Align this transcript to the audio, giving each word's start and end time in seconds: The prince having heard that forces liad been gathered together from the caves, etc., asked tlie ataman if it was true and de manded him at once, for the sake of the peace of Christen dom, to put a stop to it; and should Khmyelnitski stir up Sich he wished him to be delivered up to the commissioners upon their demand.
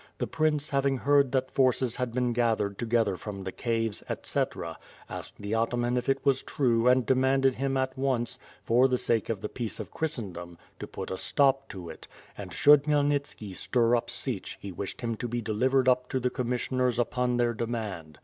The 0.17 0.25
prince 0.25 0.71
having 0.71 0.97
heard 0.97 1.31
that 1.31 1.51
forces 1.51 1.97
liad 1.97 2.11
been 2.15 2.33
gathered 2.33 2.79
together 2.79 3.17
from 3.17 3.43
the 3.43 3.51
caves, 3.51 4.01
etc., 4.09 4.79
asked 5.07 5.39
tlie 5.39 5.55
ataman 5.55 5.95
if 5.95 6.09
it 6.09 6.25
was 6.25 6.41
true 6.41 6.87
and 6.87 7.05
de 7.05 7.13
manded 7.13 7.53
him 7.53 7.77
at 7.77 7.95
once, 7.95 8.39
for 8.63 8.87
the 8.87 8.97
sake 8.97 9.29
of 9.29 9.41
the 9.41 9.47
peace 9.47 9.79
of 9.79 9.91
Christen 9.91 10.33
dom, 10.33 10.57
to 10.79 10.87
put 10.87 11.11
a 11.11 11.19
stop 11.19 11.69
to 11.69 11.87
it; 11.87 12.07
and 12.35 12.51
should 12.51 12.85
Khmyelnitski 12.85 13.55
stir 13.55 13.95
up 13.95 14.09
Sich 14.09 14.57
he 14.59 14.71
wished 14.71 15.01
him 15.01 15.15
to 15.17 15.27
be 15.27 15.39
delivered 15.39 15.87
up 15.87 16.09
to 16.09 16.19
the 16.19 16.31
commissioners 16.31 16.97
upon 16.97 17.37
their 17.37 17.53
demand. 17.53 18.17